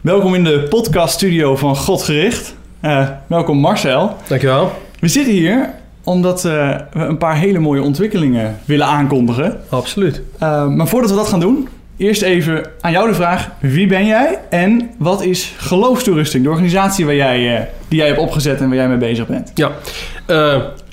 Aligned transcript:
Welkom 0.00 0.34
in 0.34 0.44
de 0.44 0.66
podcaststudio 0.68 1.56
van 1.56 1.76
Godgericht. 1.76 2.54
Uh, 2.84 3.08
welkom 3.26 3.58
Marcel. 3.58 4.16
Dankjewel. 4.28 4.72
We 5.00 5.08
zitten 5.08 5.32
hier 5.32 5.70
omdat 6.04 6.44
uh, 6.44 6.76
we 6.92 7.00
een 7.00 7.18
paar 7.18 7.36
hele 7.36 7.58
mooie 7.58 7.82
ontwikkelingen 7.82 8.58
willen 8.64 8.86
aankondigen. 8.86 9.60
Absoluut. 9.68 10.22
Uh, 10.42 10.66
maar 10.66 10.88
voordat 10.88 11.10
we 11.10 11.16
dat 11.16 11.28
gaan 11.28 11.40
doen, 11.40 11.68
eerst 11.96 12.22
even 12.22 12.66
aan 12.80 12.92
jou 12.92 13.08
de 13.08 13.14
vraag: 13.14 13.50
wie 13.58 13.86
ben 13.86 14.06
jij 14.06 14.38
en 14.50 14.90
wat 14.98 15.22
is 15.22 15.54
Geloofstoerusting, 15.56 16.44
de 16.44 16.50
organisatie 16.50 17.04
waar 17.04 17.14
jij, 17.14 17.70
die 17.88 17.98
jij 17.98 18.06
hebt 18.06 18.20
opgezet 18.20 18.60
en 18.60 18.68
waar 18.68 18.76
jij 18.76 18.88
mee 18.88 18.96
bezig 18.96 19.26
bent? 19.26 19.50
Ja, 19.54 19.70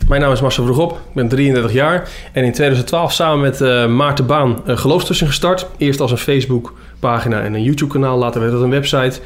mijn 0.08 0.22
naam 0.22 0.32
is 0.32 0.42
Marcel 0.42 0.64
Vroegop, 0.64 0.92
ik 0.92 1.14
ben 1.14 1.28
33 1.28 1.74
jaar 1.74 2.10
en 2.32 2.44
in 2.44 2.52
2012 2.52 3.12
samen 3.12 3.40
met 3.40 3.60
Maarten 3.90 4.26
Baan 4.26 4.62
Geloofstoerusting 4.66 5.30
gestart. 5.30 5.68
Eerst 5.78 6.00
als 6.00 6.12
een 6.12 6.18
Facebook 6.18 6.74
pagina 7.00 7.42
en 7.42 7.54
een 7.54 7.64
YouTube-kanaal. 7.64 8.18
Later 8.18 8.42
werd 8.42 8.54
het 8.54 8.62
een 8.62 8.70
website. 8.70 9.20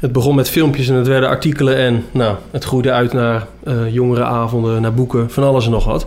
Het 0.00 0.12
begon 0.12 0.34
met 0.34 0.50
filmpjes 0.50 0.88
en 0.88 0.94
het 0.94 1.06
werden 1.06 1.28
artikelen. 1.28 1.76
En 1.76 2.04
nou, 2.10 2.36
het 2.50 2.64
groeide 2.64 2.92
uit 2.92 3.12
naar 3.12 3.46
uh, 3.64 3.92
jongerenavonden, 3.94 4.82
naar 4.82 4.94
boeken, 4.94 5.30
van 5.30 5.44
alles 5.44 5.64
en 5.64 5.70
nog 5.70 5.84
wat. 5.84 6.06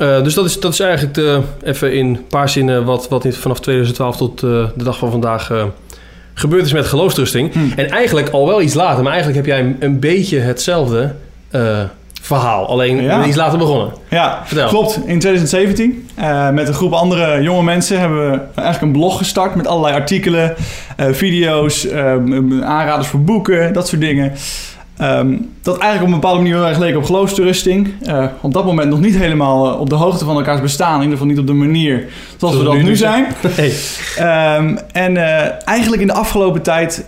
Uh, 0.00 0.22
dus 0.22 0.34
dat 0.34 0.44
is, 0.44 0.60
dat 0.60 0.72
is 0.72 0.80
eigenlijk 0.80 1.14
de, 1.14 1.40
even 1.62 1.92
in 1.92 2.06
een 2.06 2.26
paar 2.26 2.48
zinnen 2.48 2.84
wat, 2.84 3.08
wat 3.08 3.26
vanaf 3.30 3.60
2012 3.60 4.16
tot 4.16 4.42
uh, 4.42 4.66
de 4.76 4.84
dag 4.84 4.98
van 4.98 5.10
vandaag 5.10 5.52
gebeurd 6.34 6.64
is 6.64 6.72
met 6.72 6.86
geloofstrusting. 6.86 7.52
Hmm. 7.52 7.72
En 7.76 7.90
eigenlijk 7.90 8.28
al 8.28 8.46
wel 8.46 8.62
iets 8.62 8.74
later, 8.74 9.02
maar 9.02 9.12
eigenlijk 9.12 9.46
heb 9.46 9.56
jij 9.56 9.64
een, 9.64 9.76
een 9.78 10.00
beetje 10.00 10.38
hetzelfde 10.38 11.14
verhaal. 12.36 12.68
Alleen 12.68 13.02
ja. 13.02 13.24
iets 13.24 13.36
later 13.36 13.58
begonnen. 13.58 13.92
Ja, 14.08 14.42
Vertel. 14.44 14.68
klopt. 14.68 14.96
In 14.96 15.18
2017 15.18 16.08
uh, 16.18 16.50
met 16.50 16.68
een 16.68 16.74
groep 16.74 16.92
andere 16.92 17.42
jonge 17.42 17.62
mensen 17.62 18.00
hebben 18.00 18.30
we 18.30 18.38
eigenlijk 18.54 18.80
een 18.80 19.00
blog 19.00 19.18
gestart 19.18 19.54
met 19.54 19.66
allerlei 19.66 19.94
artikelen, 19.94 20.54
uh, 21.00 21.06
video's, 21.10 21.84
uh, 21.84 22.12
aanraders 22.62 23.08
voor 23.08 23.20
boeken, 23.20 23.72
dat 23.72 23.88
soort 23.88 24.00
dingen. 24.00 24.32
Um, 25.02 25.50
dat 25.62 25.78
eigenlijk 25.78 26.02
op 26.02 26.06
een 26.06 26.20
bepaalde 26.20 26.38
manier 26.38 26.54
heel 26.54 26.66
erg 26.66 26.78
leek 26.78 26.96
op 26.96 27.04
geloofstoerusting. 27.04 27.94
op 28.40 28.52
dat 28.52 28.64
moment 28.64 28.90
nog 28.90 29.00
niet 29.00 29.16
helemaal 29.16 29.74
op 29.74 29.90
de 29.90 29.94
hoogte 29.94 30.24
van 30.24 30.36
elkaars 30.36 30.60
bestaan. 30.60 30.94
In 30.94 31.02
ieder 31.02 31.12
geval 31.12 31.26
niet 31.26 31.38
op 31.38 31.46
de 31.46 31.52
manier 31.52 32.04
zoals 32.36 32.56
we 32.56 32.64
dat 32.64 32.82
nu 32.82 32.96
zijn. 32.96 33.26
Nee. 33.56 33.72
Um, 34.56 34.78
en 34.92 35.16
eigenlijk 35.64 36.00
in 36.00 36.06
de 36.06 36.12
afgelopen 36.12 36.62
tijd, 36.62 37.04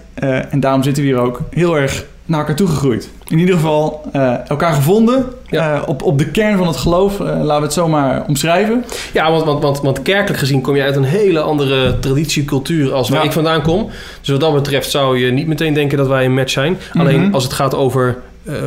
en 0.51 0.61
daarom 0.61 0.83
zitten 0.83 1.03
we 1.03 1.09
hier 1.09 1.19
ook, 1.19 1.41
heel 1.51 1.77
erg 1.77 2.05
naar 2.25 2.39
elkaar 2.39 2.57
toegegroeid. 2.57 3.11
In 3.29 3.39
ieder 3.39 3.55
geval 3.55 4.03
uh, 4.13 4.49
elkaar 4.49 4.73
gevonden 4.73 5.25
uh, 5.51 5.83
op, 5.87 6.03
op 6.03 6.19
de 6.19 6.31
kern 6.31 6.59
van 6.59 6.67
het 6.67 6.77
geloof. 6.77 7.21
Uh, 7.21 7.27
laten 7.27 7.57
we 7.57 7.63
het 7.63 7.73
zomaar 7.73 8.25
omschrijven. 8.27 8.85
Ja, 9.13 9.31
want, 9.31 9.45
want, 9.45 9.63
want, 9.63 9.81
want 9.81 10.03
kerkelijk 10.03 10.39
gezien 10.39 10.61
kom 10.61 10.77
je 10.77 10.83
uit 10.83 10.97
een 10.97 11.05
hele 11.05 11.41
andere 11.41 11.99
traditie, 11.99 12.45
cultuur 12.45 12.93
als 12.93 13.09
waar 13.09 13.21
ja. 13.21 13.27
ik 13.27 13.33
vandaan 13.33 13.63
kom. 13.63 13.91
Dus 14.21 14.29
wat 14.29 14.41
dat 14.41 14.55
betreft 14.55 14.91
zou 14.91 15.19
je 15.19 15.31
niet 15.31 15.47
meteen 15.47 15.75
denken 15.75 15.99
dat 15.99 16.09
wij 16.09 16.25
een 16.25 16.35
match 16.35 16.53
zijn. 16.53 16.79
Alleen 16.93 17.17
mm 17.17 17.25
-hmm. 17.25 17.35
als 17.35 17.45
het 17.45 17.53
gaat 17.53 17.75
over 17.75 18.19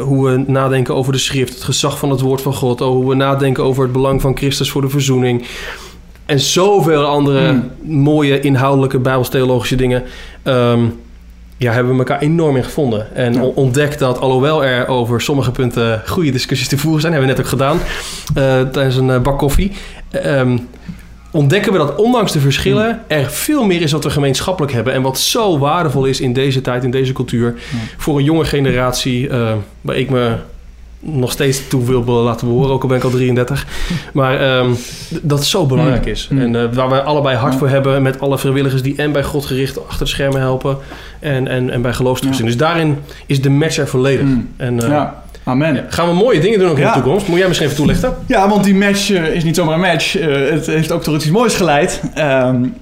hoe 0.01 0.29
we 0.29 0.43
nadenken 0.47 0.95
over 0.95 1.11
de 1.11 1.17
schrift, 1.17 1.53
het 1.53 1.63
gezag 1.63 1.97
van 1.97 2.09
het 2.09 2.21
woord 2.21 2.41
van 2.41 2.53
God, 2.53 2.79
hoe 2.79 3.09
we 3.09 3.15
nadenken 3.15 3.63
over 3.63 3.83
het 3.83 3.91
belang 3.91 4.21
van 4.21 4.37
Christus 4.37 4.69
voor 4.69 4.81
de 4.81 4.89
verzoening. 4.89 5.45
En 6.25 6.39
zoveel 6.39 7.05
andere 7.05 7.51
mm. 7.51 7.71
mooie 7.81 8.39
inhoudelijke 8.39 8.99
bijbelstheologische 8.99 9.75
dingen. 9.75 10.03
Um, 10.43 10.99
ja, 11.57 11.71
hebben 11.71 11.91
we 11.91 11.97
elkaar 11.97 12.19
enorm 12.19 12.55
in 12.55 12.63
gevonden. 12.63 13.15
En 13.15 13.33
ja. 13.33 13.41
ontdekt 13.41 13.99
dat, 13.99 14.19
alhoewel 14.19 14.63
er 14.63 14.87
over 14.87 15.21
sommige 15.21 15.51
punten 15.51 16.01
goede 16.05 16.31
discussies 16.31 16.67
te 16.67 16.77
voeren 16.77 17.01
zijn, 17.01 17.13
hebben 17.13 17.29
we 17.29 17.35
net 17.35 17.45
ook 17.45 17.51
gedaan 17.51 17.77
uh, 17.77 18.69
tijdens 18.69 18.95
een 18.95 19.09
uh, 19.09 19.21
bak 19.21 19.37
koffie. 19.37 19.71
Um, 20.25 20.67
ontdekken 21.31 21.71
we 21.71 21.77
dat 21.77 21.95
ondanks 21.95 22.31
de 22.31 22.39
verschillen 22.39 22.87
mm. 22.87 22.99
er 23.07 23.29
veel 23.29 23.65
meer 23.65 23.81
is 23.81 23.91
wat 23.91 24.03
we 24.03 24.09
gemeenschappelijk 24.09 24.73
hebben. 24.73 24.93
En 24.93 25.01
wat 25.01 25.19
zo 25.19 25.57
waardevol 25.57 26.05
is 26.05 26.21
in 26.21 26.33
deze 26.33 26.61
tijd, 26.61 26.83
in 26.83 26.91
deze 26.91 27.13
cultuur. 27.13 27.53
Ja. 27.55 27.77
Voor 27.97 28.17
een 28.17 28.23
jonge 28.23 28.45
generatie, 28.45 29.27
uh, 29.27 29.53
waar 29.81 29.95
ik 29.95 30.09
me 30.09 30.35
nog 31.05 31.31
steeds 31.31 31.67
toe 31.67 31.85
wil 31.85 32.03
laten 32.03 32.47
behoren, 32.47 32.71
ook 32.71 32.81
al 32.81 32.87
ben 32.87 32.97
ik 32.97 33.03
al 33.03 33.09
33. 33.09 33.65
Maar 34.13 34.57
um, 34.57 34.75
dat 35.21 35.39
het 35.39 35.47
zo 35.47 35.65
belangrijk 35.65 36.05
is. 36.05 36.27
Mm. 36.31 36.39
En 36.39 36.53
uh, 36.53 36.73
waar 36.73 36.89
we 36.89 37.01
allebei 37.01 37.37
hard 37.37 37.55
voor 37.55 37.69
hebben 37.69 38.01
met 38.01 38.19
alle 38.19 38.37
vrijwilligers 38.37 38.81
die 38.81 38.95
en 38.97 39.11
bij 39.11 39.23
God 39.23 39.45
gericht 39.45 39.87
achter 39.87 40.05
de 40.05 40.11
schermen 40.11 40.39
helpen 40.39 40.77
en, 41.19 41.47
en, 41.47 41.69
en 41.69 41.81
bij 41.81 41.93
geloofstoetsing. 41.93 42.47
Dus 42.47 42.57
daarin 42.57 42.97
is 43.25 43.41
de 43.41 43.49
match 43.49 43.77
er 43.77 43.87
volledig. 43.87 44.25
Mm. 44.25 44.49
En, 44.57 44.73
uh, 44.75 44.87
ja. 44.87 45.23
Amen. 45.43 45.85
Gaan 45.89 46.07
we 46.07 46.13
mooie 46.13 46.39
dingen 46.39 46.59
doen 46.59 46.69
ook 46.69 46.77
in 46.77 46.85
de 46.85 46.91
toekomst. 46.91 47.27
Moet 47.27 47.37
jij 47.37 47.47
misschien 47.47 47.69
even 47.69 47.79
toelichten? 47.79 48.13
Ja, 48.25 48.49
want 48.49 48.63
die 48.63 48.75
match 48.75 49.09
uh, 49.09 49.35
is 49.35 49.43
niet 49.43 49.55
zomaar 49.55 49.73
een 49.73 49.79
match. 49.79 50.13
het 50.49 50.65
heeft 50.65 50.91
ook 50.91 51.03
tot 51.03 51.15
iets 51.15 51.29
moois 51.29 51.53
geleid. 51.53 52.01
Um, 52.17 52.73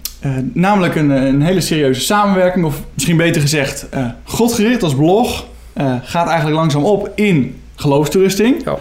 namelijk 0.54 0.96
een, 0.96 1.10
een, 1.10 1.42
hele 1.42 1.62
serieuze 1.62 2.02
samenwerking. 2.02 2.66
Of 2.66 2.82
misschien 2.94 3.18
beter 3.18 3.42
gezegd, 3.42 3.88
Godgericht 4.24 4.84
als 4.84 4.96
blog 4.96 5.46
gaat 6.04 6.28
eigenlijk 6.28 6.56
langzaam 6.56 6.84
op 6.84 7.12
in 7.16 7.56
geloofstoerusting. 7.76 8.64
Ja. 8.66 8.78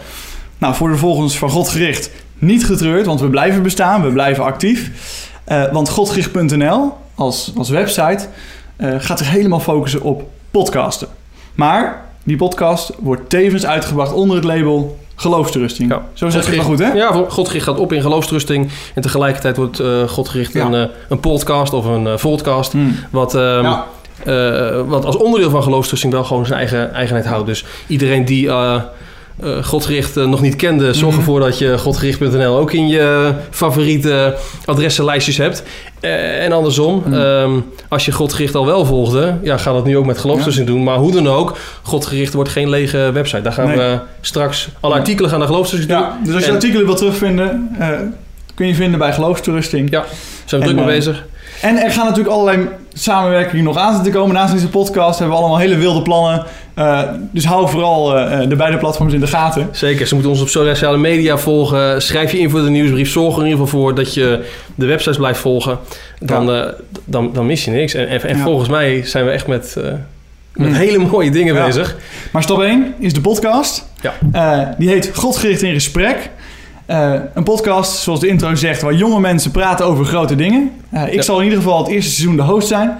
Nou, 0.57 0.75
voor 0.75 0.89
de 0.89 0.97
volgens 0.97 1.37
van 1.37 1.49
God 1.49 1.69
gericht 1.69 2.11
niet 2.43 2.65
getreurd, 2.65 3.05
want 3.05 3.19
we 3.19 3.29
blijven 3.29 3.63
bestaan, 3.63 4.01
we 4.01 4.11
blijven 4.11 4.43
actief. 4.43 4.91
Uh, 5.47 5.71
want 5.71 5.89
godgericht.nl 5.89 6.93
als, 7.15 7.51
als 7.57 7.69
website 7.69 8.27
uh, 8.77 8.95
gaat 8.97 9.17
zich 9.17 9.29
helemaal 9.29 9.59
focussen 9.59 10.01
op 10.01 10.29
podcasten. 10.51 11.07
Maar 11.55 12.05
die 12.23 12.37
podcast 12.37 12.91
wordt 12.99 13.29
tevens 13.29 13.65
uitgebracht 13.65 14.13
onder 14.13 14.35
het 14.35 14.45
label 14.45 14.97
geloofstrusting. 15.15 15.91
Ja. 15.91 16.01
Zo 16.13 16.29
zeg 16.29 16.45
je 16.45 16.55
het 16.55 16.61
goed, 16.61 16.79
hè? 16.79 16.91
Ja, 16.91 17.25
Godgericht 17.27 17.65
gaat 17.65 17.79
op 17.79 17.93
in 17.93 18.01
geloofstrusting. 18.01 18.69
En 18.95 19.01
tegelijkertijd 19.01 19.57
wordt 19.57 19.79
uh, 19.79 20.07
Godgericht 20.07 20.53
ja. 20.53 20.65
een, 20.65 20.89
een 21.09 21.19
podcast 21.19 21.73
of 21.73 21.85
een 21.85 22.17
podcast. 22.21 22.71
Hmm. 22.71 22.95
Wat, 23.11 23.35
um, 23.35 23.41
ja. 23.41 23.85
Uh, 24.27 24.81
wat 24.87 25.05
als 25.05 25.17
onderdeel 25.17 25.49
van 25.49 25.63
geloofstrusting 25.63 26.13
wel 26.13 26.23
gewoon 26.23 26.45
zijn 26.45 26.59
eigen 26.59 26.93
eigenheid 26.93 27.25
houdt. 27.25 27.47
Dus 27.47 27.65
iedereen 27.87 28.25
die 28.25 28.45
uh, 28.45 28.81
uh, 29.43 29.63
Godgericht 29.63 30.15
nog 30.15 30.41
niet 30.41 30.55
kende, 30.55 30.93
zorg 30.93 31.11
mhm. 31.11 31.19
ervoor 31.19 31.39
dat 31.39 31.57
je 31.57 31.77
godgericht.nl 31.77 32.57
ook 32.57 32.71
in 32.71 32.87
je 32.87 33.33
favoriete 33.49 34.35
adressenlijstjes 34.65 35.37
hebt. 35.37 35.63
en 36.39 36.51
andersom, 36.51 37.03
mm. 37.05 37.13
um, 37.13 37.65
als 37.89 38.05
je 38.05 38.11
Godgericht 38.11 38.55
al 38.55 38.65
wel 38.65 38.85
volgde, 38.85 39.37
ja, 39.41 39.57
ga 39.57 39.73
dat 39.73 39.85
nu 39.85 39.97
ook 39.97 40.05
met 40.05 40.17
geloofstrusting 40.17 40.67
ja. 40.67 40.73
doen. 40.73 40.83
Maar 40.83 40.97
hoe 40.97 41.11
dan 41.11 41.27
ook, 41.27 41.57
Godgericht 41.81 42.33
wordt 42.33 42.49
geen 42.49 42.69
lege 42.69 43.09
website. 43.13 43.41
Daar 43.41 43.53
gaan 43.53 43.67
nee. 43.67 43.77
we 43.77 43.99
straks 44.21 44.69
alle 44.79 44.93
artikelen 44.93 45.29
gaan 45.29 45.39
naar 45.39 45.47
geloofstrusting 45.47 45.91
ja, 45.91 46.17
Dus 46.23 46.33
als 46.33 46.43
je 46.43 46.49
en, 46.49 46.55
artikelen 46.55 46.85
wil 46.85 46.95
terugvinden, 46.95 47.77
kun 48.55 48.67
je 48.67 48.75
vinden 48.75 48.99
bij 48.99 49.13
geloofstoerusting. 49.13 49.89
Ja, 49.89 50.05
zijn 50.45 50.61
we 50.61 50.67
druk 50.67 50.79
mee 50.85 50.95
bezig. 50.95 51.23
En 51.63 51.77
er 51.77 51.91
gaan 51.91 52.05
natuurlijk 52.05 52.35
allerlei 52.35 52.67
samenwerkingen 52.93 53.63
nog 53.63 53.77
aan 53.77 54.03
te 54.03 54.09
komen. 54.09 54.35
Naast 54.35 54.53
deze 54.53 54.69
podcast 54.69 55.19
hebben 55.19 55.37
we 55.37 55.41
allemaal 55.41 55.59
hele 55.59 55.77
wilde 55.77 56.01
plannen. 56.01 56.43
Uh, 56.79 57.01
dus 57.31 57.45
hou 57.45 57.69
vooral 57.69 58.17
uh, 58.17 58.49
de 58.49 58.55
beide 58.55 58.77
platforms 58.77 59.13
in 59.13 59.19
de 59.19 59.27
gaten. 59.27 59.69
Zeker, 59.71 60.07
ze 60.07 60.13
moeten 60.13 60.31
ons 60.31 60.41
op 60.41 60.49
sociale 60.49 60.97
media 60.97 61.37
volgen. 61.37 62.01
Schrijf 62.01 62.31
je 62.31 62.39
in 62.39 62.49
voor 62.49 62.61
de 62.61 62.69
nieuwsbrief. 62.69 63.09
Zorg 63.09 63.35
er 63.35 63.41
in 63.41 63.47
ieder 63.47 63.63
geval 63.63 63.79
voor 63.79 63.95
dat 63.95 64.13
je 64.13 64.45
de 64.75 64.85
websites 64.85 65.17
blijft 65.17 65.39
volgen. 65.39 65.79
Dan, 66.19 66.45
ja. 66.45 66.65
uh, 66.65 66.71
dan, 67.05 67.33
dan 67.33 67.45
mis 67.45 67.65
je 67.65 67.71
niks. 67.71 67.93
En, 67.93 68.07
en, 68.07 68.21
en 68.21 68.37
ja. 68.37 68.43
volgens 68.43 68.69
mij 68.69 69.05
zijn 69.05 69.25
we 69.25 69.31
echt 69.31 69.47
met, 69.47 69.75
met 70.53 70.67
mm. 70.69 70.73
hele 70.73 70.97
mooie 70.97 71.31
dingen 71.31 71.55
ja. 71.55 71.65
bezig. 71.65 71.95
Maar 72.31 72.43
stap 72.43 72.61
1 72.61 72.93
is 72.99 73.13
de 73.13 73.21
podcast. 73.21 73.87
Ja. 74.01 74.75
die 74.77 74.89
heet 74.89 75.11
Godgericht 75.13 75.61
in 75.61 75.73
Gesprek. 75.73 76.29
Uh, 76.87 77.13
een 77.33 77.43
podcast, 77.43 78.01
zoals 78.01 78.19
de 78.19 78.27
intro 78.27 78.55
zegt, 78.55 78.81
waar 78.81 78.93
jonge 78.93 79.19
mensen 79.19 79.51
praten 79.51 79.85
over 79.85 80.05
grote 80.05 80.35
dingen. 80.35 80.71
Uh, 80.93 81.07
ik 81.07 81.13
ja. 81.13 81.21
zal 81.21 81.37
in 81.37 81.43
ieder 81.43 81.59
geval 81.59 81.77
het 81.77 81.87
eerste 81.87 82.11
seizoen 82.11 82.35
de 82.35 82.41
host 82.41 82.67
zijn. 82.67 82.97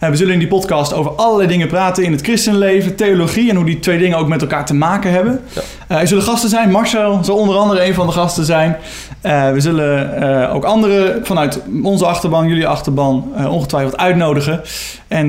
Uh, 0.00 0.08
we 0.08 0.16
zullen 0.16 0.32
in 0.32 0.38
die 0.38 0.48
podcast 0.48 0.92
over 0.92 1.10
allerlei 1.10 1.48
dingen 1.48 1.68
praten 1.68 2.04
in 2.04 2.12
het 2.12 2.22
christenleven, 2.22 2.96
theologie 2.96 3.50
en 3.50 3.56
hoe 3.56 3.64
die 3.64 3.78
twee 3.78 3.98
dingen 3.98 4.18
ook 4.18 4.28
met 4.28 4.40
elkaar 4.40 4.66
te 4.66 4.74
maken 4.74 5.10
hebben. 5.10 5.40
Ja. 5.88 6.00
er 6.00 6.06
zullen 6.06 6.22
gasten 6.22 6.48
zijn. 6.48 6.70
Marcel 6.70 7.24
zal 7.24 7.36
onder 7.36 7.56
andere 7.56 7.84
een 7.84 7.94
van 7.94 8.06
de 8.06 8.12
gasten 8.12 8.44
zijn. 8.44 8.76
we 9.22 9.54
zullen 9.56 10.50
ook 10.50 10.64
anderen 10.64 11.26
vanuit 11.26 11.60
onze 11.82 12.06
achterban, 12.06 12.48
jullie 12.48 12.66
achterban, 12.66 13.32
ongetwijfeld 13.48 13.96
uitnodigen. 13.96 14.60
En 15.08 15.28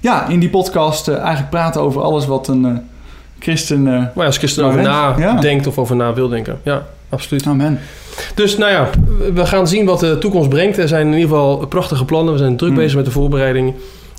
ja, 0.00 0.26
in 0.26 0.38
die 0.38 0.50
podcast 0.50 1.08
eigenlijk 1.08 1.50
praten 1.50 1.80
over 1.80 2.02
alles 2.02 2.26
wat 2.26 2.48
een 2.48 2.88
christen. 3.38 3.82
maar 3.82 4.10
ja, 4.14 4.24
als 4.24 4.38
christen 4.38 4.64
over 4.64 4.82
nadenkt 4.82 5.64
ja. 5.64 5.70
of 5.70 5.78
over 5.78 5.96
na 5.96 6.14
wil 6.14 6.28
denken. 6.28 6.60
Ja 6.62 6.82
absoluut. 7.08 7.46
Amen. 7.46 7.80
Dus 8.34 8.56
nou 8.56 8.72
ja, 8.72 8.90
we 9.34 9.46
gaan 9.46 9.68
zien 9.68 9.84
wat 9.84 10.00
de 10.00 10.18
toekomst 10.18 10.48
brengt. 10.48 10.78
Er 10.78 10.88
zijn 10.88 11.06
in 11.06 11.12
ieder 11.12 11.28
geval 11.28 11.66
prachtige 11.66 12.04
plannen. 12.04 12.32
We 12.32 12.38
zijn 12.38 12.56
druk 12.56 12.70
mm. 12.70 12.76
bezig 12.76 12.96
met 12.96 13.04
de 13.04 13.10
voorbereiding. 13.10 13.74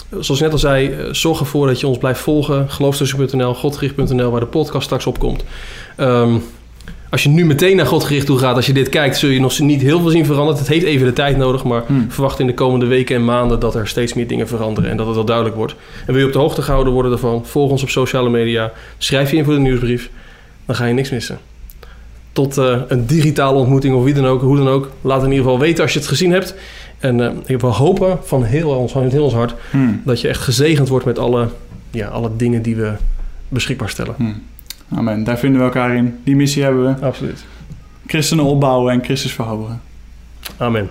Zoals 0.10 0.30
ik 0.30 0.40
net 0.40 0.52
al 0.52 0.58
zei, 0.58 0.88
eh, 0.88 1.06
zorg 1.12 1.40
ervoor 1.40 1.68
dat 1.68 1.80
je 1.80 1.88
ons 1.88 1.98
blijft 1.98 2.20
volgen. 2.20 2.70
Geloofstussen.nl, 2.70 3.54
godgericht.nl, 3.54 4.32
waar 4.32 4.40
de 4.40 4.46
podcast 4.46 4.86
straks 4.86 5.06
op 5.06 5.20
komt. 5.20 5.44
Um, 5.98 6.44
als 7.10 7.24
je 7.24 7.30
nu 7.30 7.46
meteen 7.46 7.76
naar 7.76 7.86
Godgericht 7.86 8.26
toe 8.26 8.38
gaat, 8.38 8.56
als 8.56 8.66
je 8.66 8.74
dit 8.74 8.90
kijkt, 8.90 9.18
zul 9.18 9.30
je 9.30 9.40
nog 9.40 9.60
niet 9.60 9.82
heel 9.82 10.00
veel 10.00 10.10
zien 10.10 10.26
veranderen. 10.26 10.60
Het 10.60 10.68
heeft 10.68 10.86
even 10.86 11.06
de 11.06 11.14
tijd 11.14 11.38
nodig, 11.38 11.64
maar 11.64 11.84
hmm. 11.86 12.12
verwacht 12.12 12.40
in 12.40 12.48
de 12.48 12.54
komende 12.54 12.86
weken 12.86 13.16
en 13.16 13.26
maanden 13.26 13.60
dat 13.60 13.76
er 13.76 13.88
steeds 13.88 14.14
meer 14.14 14.28
dingen 14.28 14.48
veranderen 14.48 14.90
en 14.90 14.98
dat 14.98 15.06
het 15.06 15.16
wel 15.16 15.26
duidelijk 15.26 15.56
wordt. 15.56 15.76
En 16.06 16.14
wil 16.14 16.22
je 16.22 16.28
op 16.28 16.34
de 16.34 16.40
hoogte 16.40 16.62
gehouden 16.62 16.94
worden 16.94 17.12
daarvan, 17.12 17.46
volg 17.46 17.72
ons 17.72 17.84
op 17.84 17.90
sociale 17.90 18.30
media, 18.30 18.72
schrijf 18.98 19.32
je 19.32 19.38
in 19.38 19.44
voor 19.44 19.54
de 19.54 19.60
nieuwsbrief, 19.60 20.10
dan 20.66 20.76
ga 20.76 20.86
je 20.86 20.94
niks 20.94 21.10
missen 21.10 21.40
tot 22.40 22.58
uh, 22.58 22.82
een 22.88 23.06
digitale 23.06 23.58
ontmoeting 23.58 23.96
of 23.96 24.04
wie 24.04 24.14
dan 24.14 24.26
ook, 24.26 24.42
hoe 24.42 24.58
dan 24.58 24.68
ook. 24.68 24.92
Laat 25.02 25.24
in 25.24 25.30
ieder 25.30 25.44
geval 25.44 25.60
weten 25.60 25.84
als 25.84 25.94
je 25.94 26.00
het 26.00 26.08
gezien 26.08 26.32
hebt. 26.32 26.56
En 27.00 27.42
ik 27.46 27.60
wil 27.60 27.76
hopen 27.76 28.20
van 28.24 28.44
heel 28.44 28.70
ons, 28.70 28.92
van 28.92 29.10
heel 29.10 29.24
ons 29.24 29.34
hart 29.34 29.56
Hmm. 29.72 30.02
dat 30.06 30.22
je 30.22 30.28
echt 30.28 30.42
gezegend 30.42 30.88
wordt 30.88 31.06
met 31.06 31.20
alle, 31.20 31.48
ja, 31.92 32.08
alle 32.08 32.30
dingen 32.36 32.62
die 32.62 32.76
we 32.76 32.94
beschikbaar 33.48 33.90
stellen. 33.90 34.14
Hmm. 34.18 34.42
Amen. 34.96 35.24
Daar 35.24 35.38
vinden 35.38 35.60
we 35.60 35.66
elkaar 35.66 35.96
in. 35.96 36.20
Die 36.24 36.36
missie 36.36 36.64
hebben 36.64 36.84
we. 36.84 37.06
Absoluut. 37.06 37.46
Christenen 38.08 38.46
opbouwen 38.46 38.94
en 38.94 39.04
Christus 39.04 39.34
verhogen. 39.34 39.82
Amen. 40.58 40.90